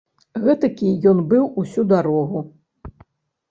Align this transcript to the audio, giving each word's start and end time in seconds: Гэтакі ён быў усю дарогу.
Гэтакі 0.45 0.89
ён 1.11 1.21
быў 1.35 1.45
усю 1.63 1.81
дарогу. 1.93 2.43